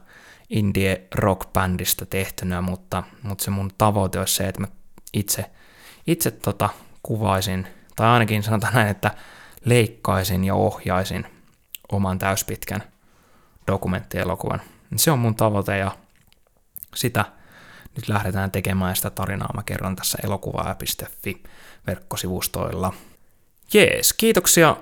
indie 0.49 1.07
rock 1.15 1.53
bändistä 1.53 2.05
tehtynä, 2.05 2.61
mutta, 2.61 3.03
mutta 3.23 3.43
se 3.43 3.51
mun 3.51 3.71
tavoite 3.77 4.19
olisi 4.19 4.35
se, 4.35 4.47
että 4.47 4.61
mä 4.61 4.67
itse, 5.13 5.45
itse 6.07 6.31
tota, 6.31 6.69
kuvaisin, 7.03 7.67
tai 7.95 8.07
ainakin 8.07 8.43
sanotaan 8.43 8.73
näin, 8.73 8.87
että 8.87 9.11
leikkaisin 9.65 10.43
ja 10.43 10.55
ohjaisin 10.55 11.36
oman 11.91 12.19
täyspitkän 12.19 12.83
dokumenttielokuvan. 13.67 14.61
Se 14.95 15.11
on 15.11 15.19
mun 15.19 15.35
tavoite 15.35 15.77
ja 15.77 15.91
sitä 16.95 17.25
nyt 17.95 18.09
lähdetään 18.09 18.51
tekemään 18.51 18.95
sitä 18.95 19.09
tarinaa, 19.09 19.53
mä 19.53 19.63
kerron 19.63 19.95
tässä 19.95 20.17
elokuvaa.fi 20.23 21.43
verkkosivustoilla. 21.87 22.93
Jees, 23.73 24.13
kiitoksia. 24.13 24.75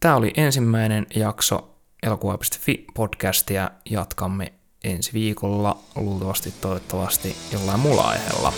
Tämä 0.00 0.16
oli 0.16 0.32
ensimmäinen 0.36 1.06
jakso 1.14 1.74
elokuvaa.fi 2.02 2.84
podcastia. 2.94 3.70
Jatkamme 3.90 4.52
ensi 4.84 5.12
viikolla 5.12 5.78
luultavasti 5.96 6.54
toivottavasti 6.60 7.36
jollain 7.52 7.80
muulla 7.80 8.02
aiheella. 8.02 8.52